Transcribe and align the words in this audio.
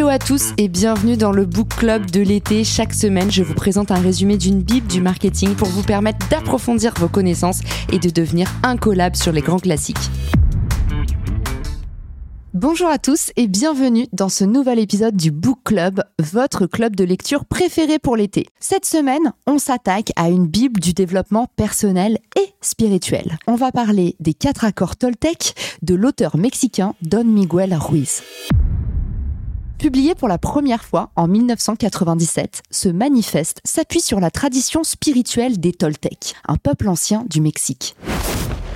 Hello 0.00 0.08
à 0.08 0.18
tous 0.18 0.54
et 0.56 0.68
bienvenue 0.68 1.18
dans 1.18 1.30
le 1.30 1.44
Book 1.44 1.68
Club 1.76 2.10
de 2.10 2.22
l'été. 2.22 2.64
Chaque 2.64 2.94
semaine, 2.94 3.30
je 3.30 3.42
vous 3.42 3.52
présente 3.52 3.90
un 3.90 4.00
résumé 4.00 4.38
d'une 4.38 4.62
bible 4.62 4.86
du 4.86 5.02
marketing 5.02 5.54
pour 5.54 5.68
vous 5.68 5.82
permettre 5.82 6.26
d'approfondir 6.30 6.94
vos 6.96 7.08
connaissances 7.08 7.60
et 7.92 7.98
de 7.98 8.08
devenir 8.08 8.50
un 8.62 8.78
collab 8.78 9.14
sur 9.14 9.30
les 9.30 9.42
grands 9.42 9.58
classiques. 9.58 9.98
Bonjour 12.54 12.88
à 12.88 12.96
tous 12.96 13.30
et 13.36 13.46
bienvenue 13.46 14.06
dans 14.14 14.30
ce 14.30 14.44
nouvel 14.44 14.78
épisode 14.78 15.18
du 15.18 15.30
Book 15.30 15.58
Club, 15.64 16.02
votre 16.18 16.64
club 16.64 16.96
de 16.96 17.04
lecture 17.04 17.44
préféré 17.44 17.98
pour 17.98 18.16
l'été. 18.16 18.46
Cette 18.58 18.86
semaine, 18.86 19.34
on 19.46 19.58
s'attaque 19.58 20.12
à 20.16 20.30
une 20.30 20.46
bible 20.46 20.80
du 20.80 20.94
développement 20.94 21.46
personnel 21.56 22.16
et 22.38 22.54
spirituel. 22.62 23.36
On 23.46 23.54
va 23.54 23.70
parler 23.70 24.16
des 24.18 24.32
quatre 24.32 24.64
accords 24.64 24.96
Toltec 24.96 25.54
de 25.82 25.94
l'auteur 25.94 26.38
mexicain 26.38 26.94
Don 27.02 27.24
Miguel 27.24 27.74
Ruiz. 27.74 28.22
Publié 29.80 30.14
pour 30.14 30.28
la 30.28 30.36
première 30.36 30.84
fois 30.84 31.08
en 31.16 31.26
1997, 31.26 32.64
ce 32.70 32.90
manifeste 32.90 33.62
s'appuie 33.64 34.02
sur 34.02 34.20
la 34.20 34.30
tradition 34.30 34.84
spirituelle 34.84 35.58
des 35.58 35.72
Toltecs, 35.72 36.34
un 36.46 36.56
peuple 36.56 36.86
ancien 36.86 37.24
du 37.30 37.40
Mexique. 37.40 37.96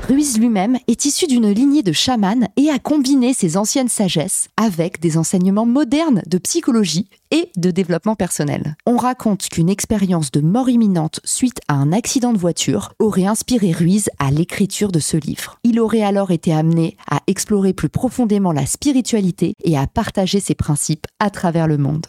Ruiz 0.07 0.39
lui-même 0.39 0.77
est 0.87 1.07
issu 1.07 1.27
d'une 1.27 1.49
lignée 1.49 1.83
de 1.83 1.93
chamans 1.93 2.47
et 2.59 2.69
a 2.69 2.79
combiné 2.79 3.33
ses 3.33 3.57
anciennes 3.57 3.89
sagesses 3.89 4.49
avec 4.59 5.01
des 5.01 5.17
enseignements 5.17 5.65
modernes 5.65 6.21
de 6.27 6.37
psychologie 6.37 7.09
et 7.31 7.51
de 7.57 7.71
développement 7.71 8.15
personnel. 8.15 8.77
On 8.85 8.99
raconte 8.99 9.49
qu'une 9.49 9.71
expérience 9.71 10.31
de 10.31 10.43
mort 10.43 10.69
imminente 10.69 11.21
suite 11.25 11.61
à 11.69 11.75
un 11.75 11.91
accident 11.91 12.35
de 12.35 12.39
voiture 12.39 12.93
aurait 12.99 13.25
inspiré 13.25 13.73
Ruiz 13.73 14.11
à 14.19 14.31
l'écriture 14.31 14.93
de 14.93 15.01
ce 15.01 15.17
livre. 15.17 15.59
Il 15.65 15.81
aurait 15.81 16.03
alors 16.03 16.33
été 16.33 16.53
amené 16.53 16.99
à 17.11 17.21
explorer 17.27 17.73
plus 17.73 17.89
profondément 17.89 18.53
la 18.53 18.67
spiritualité 18.67 19.55
et 19.65 19.79
à 19.79 19.87
partager 19.87 20.39
ses 20.39 20.55
principes 20.55 21.07
à 21.19 21.31
travers 21.31 21.67
le 21.67 21.79
monde. 21.79 22.05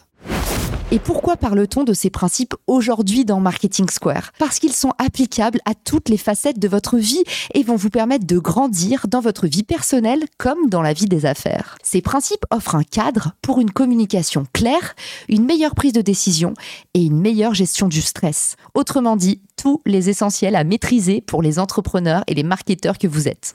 Et 0.96 0.98
pourquoi 0.98 1.36
parle-t-on 1.36 1.84
de 1.84 1.92
ces 1.92 2.08
principes 2.08 2.54
aujourd'hui 2.66 3.26
dans 3.26 3.38
Marketing 3.38 3.86
Square? 3.90 4.32
Parce 4.38 4.58
qu'ils 4.58 4.72
sont 4.72 4.92
applicables 4.96 5.60
à 5.66 5.74
toutes 5.74 6.08
les 6.08 6.16
facettes 6.16 6.58
de 6.58 6.68
votre 6.68 6.96
vie 6.96 7.22
et 7.52 7.62
vont 7.62 7.76
vous 7.76 7.90
permettre 7.90 8.26
de 8.26 8.38
grandir 8.38 9.04
dans 9.06 9.20
votre 9.20 9.46
vie 9.46 9.62
personnelle 9.62 10.24
comme 10.38 10.70
dans 10.70 10.80
la 10.80 10.94
vie 10.94 11.04
des 11.04 11.26
affaires. 11.26 11.76
Ces 11.82 12.00
principes 12.00 12.46
offrent 12.50 12.76
un 12.76 12.82
cadre 12.82 13.32
pour 13.42 13.60
une 13.60 13.72
communication 13.72 14.46
claire, 14.54 14.94
une 15.28 15.44
meilleure 15.44 15.74
prise 15.74 15.92
de 15.92 16.00
décision 16.00 16.54
et 16.94 17.02
une 17.02 17.20
meilleure 17.20 17.52
gestion 17.52 17.88
du 17.88 18.00
stress. 18.00 18.56
Autrement 18.72 19.16
dit, 19.16 19.42
tous 19.58 19.82
les 19.84 20.08
essentiels 20.08 20.56
à 20.56 20.64
maîtriser 20.64 21.20
pour 21.20 21.42
les 21.42 21.58
entrepreneurs 21.58 22.24
et 22.26 22.32
les 22.32 22.42
marketeurs 22.42 22.96
que 22.96 23.06
vous 23.06 23.28
êtes. 23.28 23.54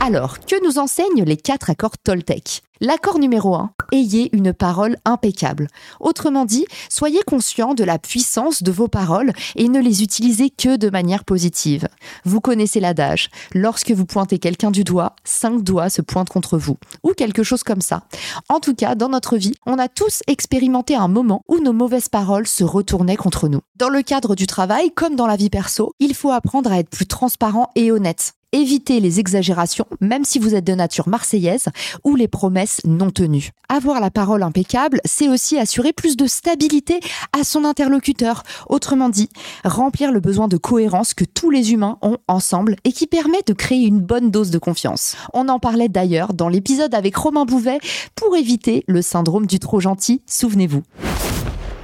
Alors, 0.00 0.40
que 0.40 0.64
nous 0.64 0.78
enseignent 0.78 1.22
les 1.24 1.36
quatre 1.36 1.70
accords 1.70 1.96
Toltec? 1.96 2.62
L'accord 2.80 3.18
numéro 3.18 3.54
1, 3.54 3.70
ayez 3.92 4.34
une 4.36 4.52
parole 4.52 4.96
impeccable. 5.04 5.68
Autrement 6.00 6.44
dit, 6.44 6.66
soyez 6.88 7.20
conscient 7.26 7.74
de 7.74 7.84
la 7.84 7.98
puissance 7.98 8.62
de 8.62 8.72
vos 8.72 8.88
paroles 8.88 9.32
et 9.54 9.68
ne 9.68 9.80
les 9.80 10.02
utilisez 10.02 10.50
que 10.50 10.76
de 10.76 10.90
manière 10.90 11.24
positive. 11.24 11.88
Vous 12.24 12.40
connaissez 12.40 12.80
l'adage, 12.80 13.30
lorsque 13.54 13.90
vous 13.90 14.06
pointez 14.06 14.38
quelqu'un 14.38 14.70
du 14.70 14.84
doigt, 14.84 15.14
cinq 15.24 15.62
doigts 15.62 15.90
se 15.90 16.02
pointent 16.02 16.28
contre 16.28 16.58
vous, 16.58 16.76
ou 17.02 17.12
quelque 17.12 17.42
chose 17.42 17.62
comme 17.62 17.80
ça. 17.80 18.02
En 18.48 18.60
tout 18.60 18.74
cas, 18.74 18.94
dans 18.94 19.08
notre 19.08 19.36
vie, 19.36 19.54
on 19.66 19.78
a 19.78 19.88
tous 19.88 20.22
expérimenté 20.26 20.94
un 20.94 21.08
moment 21.08 21.42
où 21.48 21.58
nos 21.60 21.72
mauvaises 21.72 22.08
paroles 22.08 22.46
se 22.46 22.64
retournaient 22.64 23.16
contre 23.16 23.48
nous. 23.48 23.60
Dans 23.76 23.88
le 23.88 24.02
cadre 24.02 24.34
du 24.34 24.46
travail, 24.46 24.90
comme 24.90 25.16
dans 25.16 25.26
la 25.26 25.36
vie 25.36 25.50
perso, 25.50 25.92
il 25.98 26.14
faut 26.14 26.30
apprendre 26.30 26.70
à 26.70 26.78
être 26.78 26.90
plus 26.90 27.06
transparent 27.06 27.70
et 27.74 27.90
honnête. 27.90 28.32
Évitez 28.56 29.00
les 29.00 29.20
exagérations, 29.20 29.84
même 30.00 30.24
si 30.24 30.38
vous 30.38 30.54
êtes 30.54 30.64
de 30.64 30.72
nature 30.72 31.08
marseillaise, 31.08 31.66
ou 32.04 32.16
les 32.16 32.26
promesses 32.26 32.80
non 32.86 33.10
tenues. 33.10 33.50
Avoir 33.68 34.00
la 34.00 34.10
parole 34.10 34.42
impeccable, 34.42 34.98
c'est 35.04 35.28
aussi 35.28 35.58
assurer 35.58 35.92
plus 35.92 36.16
de 36.16 36.26
stabilité 36.26 37.00
à 37.38 37.44
son 37.44 37.66
interlocuteur. 37.66 38.44
Autrement 38.70 39.10
dit, 39.10 39.28
remplir 39.62 40.10
le 40.10 40.20
besoin 40.20 40.48
de 40.48 40.56
cohérence 40.56 41.12
que 41.12 41.24
tous 41.24 41.50
les 41.50 41.74
humains 41.74 41.98
ont 42.00 42.16
ensemble 42.28 42.76
et 42.84 42.92
qui 42.92 43.06
permet 43.06 43.42
de 43.46 43.52
créer 43.52 43.84
une 43.84 44.00
bonne 44.00 44.30
dose 44.30 44.50
de 44.50 44.58
confiance. 44.58 45.18
On 45.34 45.50
en 45.50 45.58
parlait 45.58 45.90
d'ailleurs 45.90 46.32
dans 46.32 46.48
l'épisode 46.48 46.94
avec 46.94 47.14
Romain 47.14 47.44
Bouvet 47.44 47.80
pour 48.14 48.36
éviter 48.38 48.84
le 48.88 49.02
syndrome 49.02 49.44
du 49.44 49.58
trop 49.58 49.80
gentil, 49.80 50.22
souvenez-vous. 50.24 50.82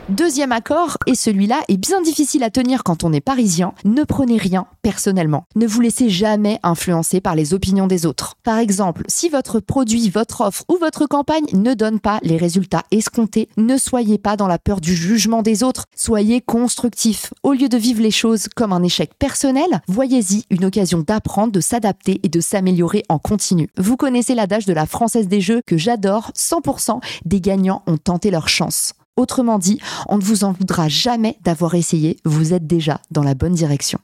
Deuxième 0.09 0.51
accord, 0.51 0.99
et 1.07 1.15
celui-là 1.15 1.61
est 1.69 1.77
bien 1.77 2.03
difficile 2.03 2.43
à 2.43 2.51
tenir 2.51 2.83
quand 2.83 3.05
on 3.05 3.13
est 3.13 3.21
parisien, 3.21 3.73
ne 3.85 4.03
prenez 4.03 4.37
rien 4.37 4.67
personnellement. 4.83 5.45
Ne 5.55 5.65
vous 5.65 5.81
laissez 5.81 6.11
jamais 6.11 6.59
influencer 6.65 7.21
par 7.21 7.37
les 7.37 7.55
opinions 7.55 7.87
des 7.87 8.05
autres. 8.05 8.35
Par 8.43 8.59
exemple, 8.59 9.05
si 9.07 9.29
votre 9.29 9.61
produit, 9.61 10.11
votre 10.11 10.41
offre 10.41 10.65
ou 10.69 10.77
votre 10.77 11.07
campagne 11.07 11.47
ne 11.53 11.75
donne 11.75 12.01
pas 12.01 12.19
les 12.23 12.37
résultats 12.37 12.83
escomptés, 12.91 13.49
ne 13.57 13.77
soyez 13.77 14.19
pas 14.19 14.37
dans 14.37 14.49
la 14.49 14.59
peur 14.59 14.81
du 14.81 14.97
jugement 14.97 15.41
des 15.41 15.63
autres, 15.63 15.87
soyez 15.95 16.41
constructif. 16.41 17.33
Au 17.45 17.53
lieu 17.53 17.69
de 17.69 17.79
vivre 17.79 18.03
les 18.03 18.11
choses 18.11 18.49
comme 18.57 18.73
un 18.73 18.83
échec 18.83 19.13
personnel, 19.21 19.83
voyez-y 19.87 20.45
une 20.51 20.65
occasion 20.65 21.05
d'apprendre, 21.07 21.53
de 21.53 21.61
s'adapter 21.61 22.19
et 22.25 22.29
de 22.29 22.41
s'améliorer 22.41 23.05
en 23.09 23.21
continu. 23.21 23.69
Vous 23.77 23.97
connaissez 23.97 24.35
l'adage 24.35 24.67
de 24.67 24.73
la 24.73 24.87
Française 24.87 25.29
des 25.29 25.41
Jeux 25.41 25.63
que 25.65 25.79
j'adore, 25.79 26.33
100% 26.37 27.01
des 27.25 27.41
gagnants 27.41 27.85
ont 27.87 27.99
tenté 27.99 28.33
leur 28.33 28.49
chance. 28.49 28.95
Autrement 29.19 29.59
dit, 29.59 29.79
on 30.09 30.17
ne 30.17 30.23
vous 30.23 30.43
en 30.43 30.53
voudra 30.53 30.89
jamais 30.89 31.37
d'avoir 31.43 31.75
essayé, 31.75 32.17
vous 32.25 32.55
êtes 32.55 32.67
déjà 32.67 33.01
dans 33.11 33.23
la 33.23 33.35
bonne 33.35 33.53
direction. 33.53 33.99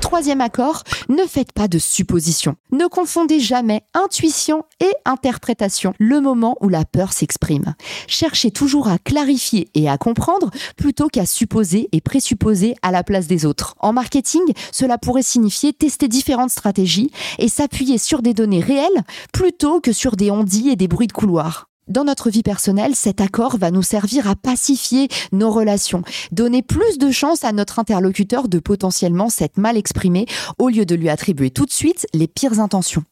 Troisième 0.00 0.40
accord, 0.40 0.82
ne 1.10 1.24
faites 1.24 1.52
pas 1.52 1.68
de 1.68 1.78
suppositions. 1.78 2.56
Ne 2.72 2.86
confondez 2.86 3.38
jamais 3.38 3.82
intuition 3.92 4.64
et 4.80 4.90
interprétation, 5.04 5.92
le 5.98 6.22
moment 6.22 6.56
où 6.62 6.70
la 6.70 6.86
peur 6.86 7.12
s'exprime. 7.12 7.74
Cherchez 8.06 8.50
toujours 8.50 8.88
à 8.88 8.96
clarifier 8.96 9.68
et 9.74 9.90
à 9.90 9.98
comprendre 9.98 10.50
plutôt 10.76 11.08
qu'à 11.08 11.26
supposer 11.26 11.90
et 11.92 12.00
présupposer 12.00 12.76
à 12.80 12.92
la 12.92 13.02
place 13.02 13.26
des 13.26 13.44
autres. 13.44 13.74
En 13.80 13.92
marketing, 13.92 14.42
cela 14.72 14.96
pourrait 14.96 15.22
signifier 15.22 15.74
tester 15.74 16.08
différentes 16.08 16.50
stratégies 16.50 17.10
et 17.38 17.48
s'appuyer 17.48 17.98
sur 17.98 18.22
des 18.22 18.32
données 18.32 18.60
réelles 18.60 19.04
plutôt 19.34 19.80
que 19.80 19.92
sur 19.92 20.16
des 20.16 20.30
ondits 20.30 20.70
et 20.70 20.76
des 20.76 20.88
bruits 20.88 21.08
de 21.08 21.12
couloir. 21.12 21.66
Dans 21.86 22.04
notre 22.04 22.30
vie 22.30 22.42
personnelle, 22.42 22.94
cet 22.94 23.20
accord 23.20 23.58
va 23.58 23.70
nous 23.70 23.82
servir 23.82 24.26
à 24.26 24.36
pacifier 24.36 25.08
nos 25.32 25.50
relations, 25.50 26.02
donner 26.32 26.62
plus 26.62 26.96
de 26.96 27.10
chance 27.10 27.44
à 27.44 27.52
notre 27.52 27.78
interlocuteur 27.78 28.48
de 28.48 28.58
potentiellement 28.58 29.28
s'être 29.28 29.58
mal 29.58 29.76
exprimé 29.76 30.24
au 30.58 30.70
lieu 30.70 30.86
de 30.86 30.94
lui 30.94 31.10
attribuer 31.10 31.50
tout 31.50 31.66
de 31.66 31.70
suite 31.70 32.06
les 32.14 32.26
pires 32.26 32.58
intentions. 32.58 33.04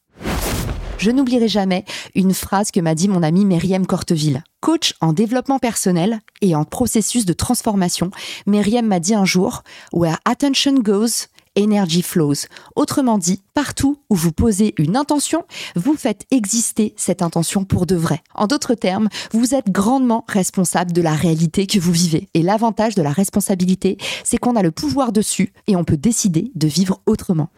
Je 0.97 1.11
n'oublierai 1.11 1.49
jamais 1.49 1.84
une 2.15 2.32
phrase 2.32 2.71
que 2.71 2.81
m'a 2.81 2.94
dit 2.94 3.09
mon 3.09 3.22
ami 3.22 3.44
Myriam 3.44 3.87
Corteville. 3.87 4.43
Coach 4.61 4.94
en 5.00 5.12
développement 5.12 5.59
personnel 5.59 6.21
et 6.41 6.55
en 6.55 6.65
processus 6.65 7.27
de 7.27 7.32
transformation, 7.32 8.11
Myriam 8.47 8.87
m'a 8.87 9.00
dit 9.00 9.15
un 9.15 9.25
jour 9.25 9.65
Where 9.93 10.19
attention 10.25 10.75
goes, 10.75 11.27
energy 11.56 12.02
flows. 12.02 12.46
Autrement 12.76 13.18
dit, 13.18 13.42
partout 13.54 13.98
où 14.10 14.14
vous 14.14 14.32
posez 14.32 14.74
une 14.78 14.96
intention, 14.96 15.44
vous 15.76 15.94
faites 15.94 16.24
exister 16.30 16.94
cette 16.96 17.22
intention 17.22 17.64
pour 17.64 17.86
de 17.86 17.96
vrai. 17.96 18.22
En 18.34 18.46
d'autres 18.46 18.74
termes, 18.74 19.08
vous 19.32 19.54
êtes 19.54 19.70
grandement 19.70 20.24
responsable 20.28 20.92
de 20.92 21.02
la 21.02 21.14
réalité 21.14 21.66
que 21.66 21.78
vous 21.78 21.92
vivez. 21.92 22.28
Et 22.34 22.42
l'avantage 22.42 22.94
de 22.94 23.02
la 23.02 23.12
responsabilité, 23.12 23.96
c'est 24.24 24.38
qu'on 24.38 24.56
a 24.56 24.62
le 24.62 24.70
pouvoir 24.70 25.12
dessus 25.12 25.52
et 25.66 25.76
on 25.76 25.84
peut 25.84 25.96
décider 25.96 26.50
de 26.54 26.68
vivre 26.68 27.00
autrement. 27.06 27.50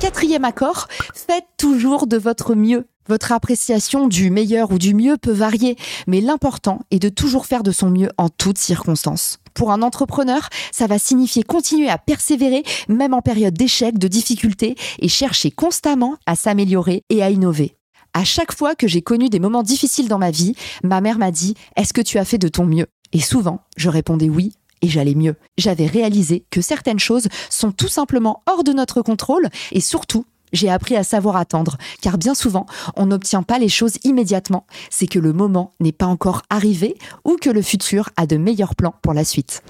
Quatrième 0.00 0.44
accord, 0.44 0.88
faites 1.14 1.46
toujours 1.56 2.06
de 2.06 2.18
votre 2.18 2.54
mieux. 2.54 2.86
Votre 3.06 3.32
appréciation 3.32 4.08
du 4.08 4.30
meilleur 4.30 4.72
ou 4.72 4.78
du 4.78 4.94
mieux 4.94 5.18
peut 5.18 5.32
varier, 5.32 5.76
mais 6.06 6.22
l'important 6.22 6.80
est 6.90 6.98
de 6.98 7.10
toujours 7.10 7.44
faire 7.44 7.62
de 7.62 7.70
son 7.70 7.90
mieux 7.90 8.08
en 8.16 8.30
toutes 8.30 8.56
circonstances. 8.56 9.38
Pour 9.52 9.72
un 9.72 9.82
entrepreneur, 9.82 10.48
ça 10.72 10.86
va 10.86 10.98
signifier 10.98 11.42
continuer 11.42 11.90
à 11.90 11.98
persévérer, 11.98 12.62
même 12.88 13.12
en 13.12 13.20
période 13.20 13.54
d'échec, 13.54 13.98
de 13.98 14.08
difficultés, 14.08 14.74
et 15.00 15.08
chercher 15.08 15.50
constamment 15.50 16.16
à 16.26 16.34
s'améliorer 16.34 17.02
et 17.10 17.22
à 17.22 17.30
innover. 17.30 17.76
À 18.14 18.24
chaque 18.24 18.56
fois 18.56 18.74
que 18.74 18.88
j'ai 18.88 19.02
connu 19.02 19.28
des 19.28 19.40
moments 19.40 19.62
difficiles 19.62 20.08
dans 20.08 20.18
ma 20.18 20.30
vie, 20.30 20.54
ma 20.82 21.00
mère 21.02 21.18
m'a 21.18 21.30
dit 21.30 21.54
Est-ce 21.76 21.92
que 21.92 22.00
tu 22.00 22.18
as 22.18 22.24
fait 22.24 22.38
de 22.38 22.48
ton 22.48 22.64
mieux? 22.64 22.86
Et 23.12 23.20
souvent, 23.20 23.60
je 23.76 23.90
répondais 23.90 24.30
oui 24.30 24.54
et 24.80 24.88
j'allais 24.88 25.14
mieux. 25.14 25.34
J'avais 25.58 25.86
réalisé 25.86 26.44
que 26.50 26.60
certaines 26.60 26.98
choses 26.98 27.28
sont 27.50 27.72
tout 27.72 27.88
simplement 27.88 28.42
hors 28.46 28.64
de 28.64 28.72
notre 28.72 29.02
contrôle 29.02 29.48
et 29.72 29.80
surtout 29.80 30.24
j'ai 30.54 30.70
appris 30.70 30.96
à 30.96 31.04
savoir 31.04 31.36
attendre, 31.36 31.76
car 32.00 32.16
bien 32.16 32.34
souvent, 32.34 32.64
on 32.96 33.06
n'obtient 33.06 33.42
pas 33.42 33.58
les 33.58 33.68
choses 33.68 33.98
immédiatement. 34.04 34.66
C'est 34.90 35.06
que 35.06 35.18
le 35.18 35.32
moment 35.32 35.72
n'est 35.80 35.92
pas 35.92 36.06
encore 36.06 36.42
arrivé 36.48 36.96
ou 37.24 37.36
que 37.36 37.50
le 37.50 37.60
futur 37.60 38.08
a 38.16 38.26
de 38.26 38.36
meilleurs 38.36 38.74
plans 38.74 38.94
pour 39.02 39.12
la 39.12 39.24
suite. 39.24 39.62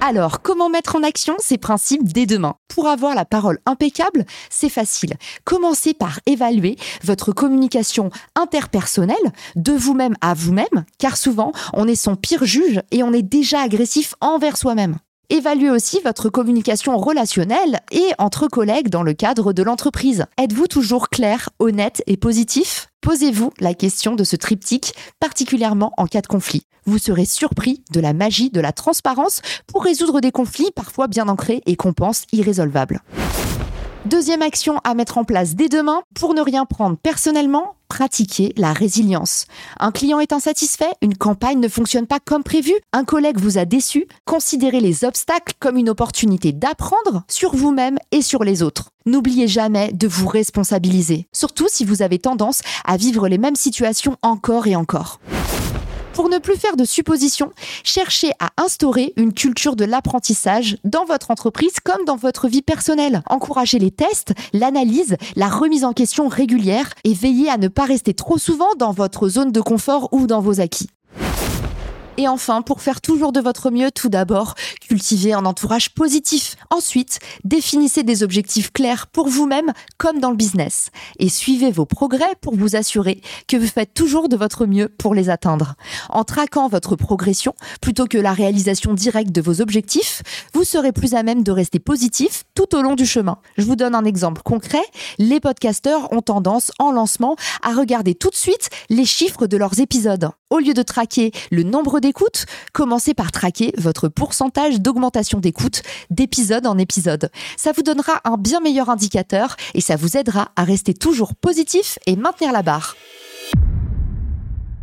Alors, 0.00 0.42
comment 0.42 0.68
mettre 0.68 0.96
en 0.96 1.02
action 1.02 1.34
ces 1.38 1.58
principes 1.58 2.12
dès 2.12 2.26
demain? 2.26 2.54
Pour 2.68 2.86
avoir 2.86 3.14
la 3.14 3.24
parole 3.24 3.58
impeccable, 3.64 4.24
c'est 4.50 4.68
facile. 4.68 5.14
Commencez 5.44 5.94
par 5.94 6.20
évaluer 6.26 6.76
votre 7.02 7.32
communication 7.32 8.10
interpersonnelle 8.34 9.16
de 9.56 9.72
vous-même 9.72 10.14
à 10.20 10.34
vous-même, 10.34 10.84
car 10.98 11.16
souvent, 11.16 11.52
on 11.72 11.88
est 11.88 11.96
son 11.96 12.14
pire 12.14 12.44
juge 12.44 12.82
et 12.90 13.02
on 13.02 13.12
est 13.12 13.22
déjà 13.22 13.60
agressif 13.60 14.14
envers 14.20 14.58
soi-même. 14.58 14.98
Évaluez 15.28 15.70
aussi 15.70 15.98
votre 16.04 16.28
communication 16.28 16.96
relationnelle 16.96 17.80
et 17.90 18.12
entre 18.18 18.46
collègues 18.46 18.90
dans 18.90 19.02
le 19.02 19.12
cadre 19.12 19.52
de 19.52 19.64
l'entreprise. 19.64 20.26
Êtes-vous 20.38 20.68
toujours 20.68 21.08
clair, 21.08 21.50
honnête 21.58 22.00
et 22.06 22.16
positif? 22.16 22.88
Posez-vous 23.00 23.50
la 23.58 23.74
question 23.74 24.14
de 24.14 24.22
ce 24.22 24.36
triptyque, 24.36 24.94
particulièrement 25.18 25.92
en 25.96 26.06
cas 26.06 26.20
de 26.20 26.28
conflit. 26.28 26.62
Vous 26.84 26.98
serez 26.98 27.24
surpris 27.24 27.82
de 27.90 27.98
la 27.98 28.12
magie 28.12 28.50
de 28.50 28.60
la 28.60 28.70
transparence 28.70 29.42
pour 29.66 29.82
résoudre 29.82 30.20
des 30.20 30.30
conflits 30.30 30.70
parfois 30.74 31.08
bien 31.08 31.28
ancrés 31.28 31.60
et 31.66 31.74
qu'on 31.74 31.92
pense 31.92 32.22
irrésolvables. 32.32 33.00
Deuxième 34.04 34.42
action 34.42 34.78
à 34.84 34.94
mettre 34.94 35.18
en 35.18 35.24
place 35.24 35.56
dès 35.56 35.68
demain, 35.68 36.02
pour 36.14 36.34
ne 36.34 36.40
rien 36.40 36.64
prendre 36.64 36.96
personnellement, 36.96 37.74
pratiquer 37.88 38.52
la 38.56 38.72
résilience. 38.72 39.46
Un 39.80 39.92
client 39.92 40.20
est 40.20 40.32
insatisfait, 40.32 40.90
une 41.02 41.16
campagne 41.16 41.60
ne 41.60 41.68
fonctionne 41.68 42.06
pas 42.06 42.20
comme 42.20 42.42
prévu, 42.42 42.72
un 42.92 43.04
collègue 43.04 43.38
vous 43.38 43.58
a 43.58 43.64
déçu, 43.64 44.06
considérez 44.24 44.80
les 44.80 45.04
obstacles 45.04 45.54
comme 45.58 45.76
une 45.76 45.90
opportunité 45.90 46.52
d'apprendre 46.52 47.24
sur 47.28 47.54
vous-même 47.54 47.98
et 48.12 48.22
sur 48.22 48.44
les 48.44 48.62
autres. 48.62 48.90
N'oubliez 49.06 49.48
jamais 49.48 49.92
de 49.92 50.08
vous 50.08 50.28
responsabiliser, 50.28 51.28
surtout 51.32 51.68
si 51.68 51.84
vous 51.84 52.02
avez 52.02 52.18
tendance 52.18 52.60
à 52.84 52.96
vivre 52.96 53.28
les 53.28 53.38
mêmes 53.38 53.56
situations 53.56 54.16
encore 54.22 54.66
et 54.66 54.76
encore. 54.76 55.20
Pour 56.16 56.30
ne 56.30 56.38
plus 56.38 56.56
faire 56.56 56.78
de 56.78 56.86
suppositions, 56.86 57.52
cherchez 57.84 58.30
à 58.38 58.48
instaurer 58.56 59.12
une 59.18 59.34
culture 59.34 59.76
de 59.76 59.84
l'apprentissage 59.84 60.78
dans 60.82 61.04
votre 61.04 61.30
entreprise 61.30 61.78
comme 61.84 62.06
dans 62.06 62.16
votre 62.16 62.48
vie 62.48 62.62
personnelle. 62.62 63.22
Encouragez 63.28 63.78
les 63.78 63.90
tests, 63.90 64.32
l'analyse, 64.54 65.18
la 65.36 65.50
remise 65.50 65.84
en 65.84 65.92
question 65.92 66.28
régulière 66.28 66.88
et 67.04 67.12
veillez 67.12 67.50
à 67.50 67.58
ne 67.58 67.68
pas 67.68 67.84
rester 67.84 68.14
trop 68.14 68.38
souvent 68.38 68.74
dans 68.78 68.92
votre 68.92 69.28
zone 69.28 69.52
de 69.52 69.60
confort 69.60 70.08
ou 70.10 70.26
dans 70.26 70.40
vos 70.40 70.58
acquis. 70.58 70.88
Et 72.18 72.28
enfin, 72.28 72.62
pour 72.62 72.80
faire 72.80 73.02
toujours 73.02 73.30
de 73.30 73.40
votre 73.40 73.70
mieux, 73.70 73.90
tout 73.90 74.08
d'abord, 74.08 74.54
cultivez 74.80 75.34
un 75.34 75.44
entourage 75.44 75.90
positif. 75.90 76.56
Ensuite, 76.70 77.18
définissez 77.44 78.04
des 78.04 78.22
objectifs 78.22 78.72
clairs 78.72 79.06
pour 79.06 79.28
vous-même 79.28 79.72
comme 79.98 80.18
dans 80.18 80.30
le 80.30 80.36
business. 80.36 80.88
Et 81.18 81.28
suivez 81.28 81.70
vos 81.70 81.84
progrès 81.84 82.34
pour 82.40 82.56
vous 82.56 82.74
assurer 82.74 83.20
que 83.48 83.58
vous 83.58 83.66
faites 83.66 83.92
toujours 83.92 84.30
de 84.30 84.36
votre 84.36 84.64
mieux 84.64 84.88
pour 84.88 85.14
les 85.14 85.28
atteindre. 85.28 85.74
En 86.08 86.24
traquant 86.24 86.68
votre 86.68 86.96
progression 86.96 87.54
plutôt 87.82 88.06
que 88.06 88.16
la 88.16 88.32
réalisation 88.32 88.94
directe 88.94 89.30
de 89.30 89.42
vos 89.42 89.60
objectifs, 89.60 90.22
vous 90.54 90.64
serez 90.64 90.92
plus 90.92 91.14
à 91.14 91.22
même 91.22 91.42
de 91.42 91.52
rester 91.52 91.80
positif 91.80 92.44
tout 92.54 92.74
au 92.74 92.80
long 92.80 92.94
du 92.94 93.04
chemin. 93.04 93.38
Je 93.58 93.64
vous 93.64 93.76
donne 93.76 93.94
un 93.94 94.04
exemple 94.06 94.40
concret. 94.42 94.84
Les 95.18 95.40
podcasteurs 95.40 96.10
ont 96.14 96.22
tendance 96.22 96.72
en 96.78 96.92
lancement 96.92 97.36
à 97.62 97.74
regarder 97.74 98.14
tout 98.14 98.30
de 98.30 98.34
suite 98.34 98.70
les 98.88 99.04
chiffres 99.04 99.46
de 99.46 99.58
leurs 99.58 99.80
épisodes. 99.80 100.30
Au 100.48 100.60
lieu 100.60 100.74
de 100.74 100.82
traquer 100.82 101.32
le 101.50 101.64
nombre 101.64 101.98
d'écoutes, 101.98 102.46
commencez 102.72 103.14
par 103.14 103.32
traquer 103.32 103.72
votre 103.78 104.06
pourcentage 104.06 104.80
d'augmentation 104.80 105.40
d'écoute 105.40 105.82
d'épisode 106.10 106.68
en 106.68 106.78
épisode. 106.78 107.30
Ça 107.56 107.72
vous 107.72 107.82
donnera 107.82 108.20
un 108.24 108.36
bien 108.36 108.60
meilleur 108.60 108.88
indicateur 108.88 109.56
et 109.74 109.80
ça 109.80 109.96
vous 109.96 110.16
aidera 110.16 110.52
à 110.54 110.62
rester 110.62 110.94
toujours 110.94 111.34
positif 111.34 111.98
et 112.06 112.14
maintenir 112.14 112.52
la 112.52 112.62
barre. 112.62 112.94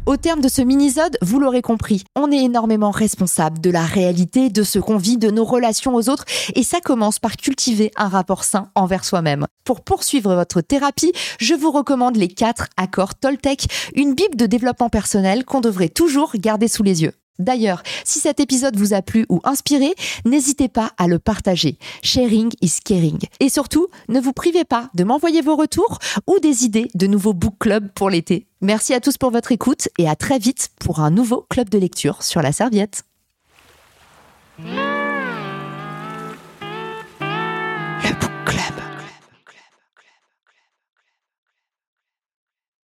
Au 0.05 0.17
terme 0.17 0.41
de 0.41 0.50
ce 0.50 0.61
mini-sode, 0.61 1.17
vous 1.21 1.39
l'aurez 1.39 1.61
compris, 1.61 2.03
on 2.17 2.29
est 2.29 2.44
énormément 2.44 2.91
responsable 2.91 3.61
de 3.61 3.69
la 3.69 3.85
réalité, 3.85 4.50
de 4.50 4.63
ce 4.63 4.77
qu'on 4.77 4.97
vit, 4.97 5.17
de 5.17 5.31
nos 5.31 5.45
relations 5.45 5.95
aux 5.95 6.09
autres, 6.09 6.25
et 6.55 6.63
ça 6.63 6.81
commence 6.81 7.19
par 7.19 7.38
cultiver 7.38 7.89
un 7.95 8.09
rapport 8.09 8.44
sain 8.44 8.67
envers 8.75 9.05
soi-même. 9.05 9.45
Pour 9.63 9.79
poursuivre 9.79 10.35
votre 10.35 10.59
thérapie, 10.59 11.13
je 11.39 11.53
vous 11.53 11.71
recommande 11.71 12.17
les 12.17 12.27
4 12.27 12.67
accords 12.75 13.15
Toltec, 13.15 13.67
une 13.95 14.13
bible 14.13 14.35
de 14.35 14.45
développement 14.45 14.89
personnel 14.89 15.45
qu'on 15.45 15.61
devrait 15.61 15.88
toujours 15.88 16.33
garder 16.35 16.67
sous 16.67 16.83
les 16.83 17.03
yeux. 17.03 17.13
D'ailleurs, 17.39 17.81
si 18.03 18.19
cet 18.19 18.39
épisode 18.39 18.75
vous 18.77 18.94
a 18.94 19.01
plu 19.01 19.25
ou 19.30 19.41
inspiré, 19.44 19.94
n'hésitez 20.25 20.68
pas 20.68 20.91
à 20.97 21.07
le 21.07 21.19
partager. 21.19 21.77
Sharing 22.01 22.51
is 22.62 22.80
caring. 22.83 23.19
Et 23.39 23.50
surtout, 23.50 23.88
ne 24.07 24.19
vous 24.19 24.33
privez 24.33 24.63
pas 24.65 24.89
de 24.94 25.03
m'envoyer 25.03 25.41
vos 25.41 25.56
retours 25.56 26.00
ou 26.27 26.39
des 26.39 26.63
idées 26.63 26.89
de 26.94 27.07
nouveaux 27.07 27.33
book 27.33 27.56
clubs 27.59 27.91
pour 27.94 28.09
l'été. 28.09 28.47
Merci 28.62 28.94
à 28.94 29.00
tous 29.00 29.18
pour 29.18 29.31
votre 29.31 29.51
écoute 29.51 29.89
et 29.97 30.07
à 30.07 30.15
très 30.15 30.39
vite 30.39 30.69
pour 30.80 31.00
un 31.00 31.12
nouveau 31.12 31.45
club 31.50 31.69
de 31.69 31.77
lecture 31.77 32.24
sur 32.24 32.41
la 32.41 32.51
serviette. 32.51 33.03